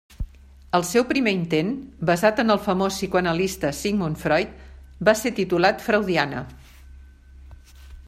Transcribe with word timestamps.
El 0.77 0.85
seu 0.91 1.03
primer 1.11 1.33
intent, 1.39 1.69
basat 2.11 2.41
en 2.45 2.55
el 2.55 2.61
famós 2.69 2.97
psicoanalista 3.01 3.73
Sigmund 3.83 4.21
Freud, 4.25 4.59
va 5.11 5.19
ser 5.23 5.37
titulat 5.45 5.89
Freudiana. 5.89 6.45